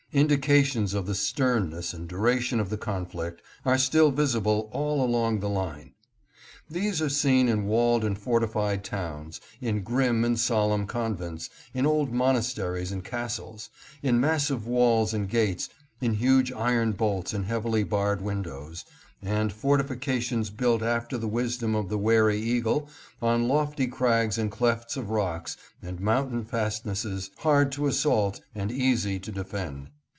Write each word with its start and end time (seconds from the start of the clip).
Indications 0.13 0.93
of 0.93 1.05
the 1.05 1.15
stern 1.15 1.69
ness 1.69 1.93
and 1.93 2.05
duration 2.05 2.59
of 2.59 2.69
the 2.69 2.77
conflict 2.77 3.41
are 3.63 3.77
still 3.77 4.11
visible 4.11 4.67
all 4.73 5.01
along 5.05 5.39
the 5.39 5.47
line. 5.47 5.93
These 6.69 7.01
are 7.01 7.07
seen 7.07 7.47
in 7.47 7.63
walled 7.65 8.03
and 8.03 8.17
fortified 8.17 8.83
towns, 8.83 9.39
in 9.61 9.83
grim 9.83 10.25
and 10.25 10.37
solemn 10.37 10.85
convents, 10.85 11.49
in 11.73 11.85
old 11.85 12.11
monasteries 12.11 12.91
and 12.91 13.05
castles, 13.05 13.69
in 14.03 14.19
massive 14.19 14.67
walls 14.67 15.13
and 15.13 15.29
gates, 15.29 15.69
in 16.01 16.15
huge 16.15 16.51
iron 16.51 16.91
bolts 16.91 17.33
and 17.33 17.45
heavily 17.45 17.83
barred 17.85 18.21
windows, 18.21 18.83
and 19.21 19.53
fortifications 19.53 20.49
built 20.49 20.81
after 20.81 21.17
the 21.17 21.27
wisdom 21.29 21.73
of 21.73 21.87
the 21.87 21.97
wary 21.97 22.37
eagle 22.37 22.89
on 23.21 23.47
lofty 23.47 23.87
crags 23.87 24.37
and 24.37 24.51
clefts 24.51 24.97
of 24.97 25.09
rocks 25.09 25.55
and 25.81 26.01
mountain 26.01 26.43
fastnesses, 26.43 27.31
hard 27.37 27.71
to 27.71 27.87
682 27.87 28.01
THROUGH 28.01 28.11
FRANCE. 28.11 28.39
assault 28.39 28.41
and 28.53 28.71
easy 28.73 29.17
to 29.17 29.31
defend. 29.31 29.87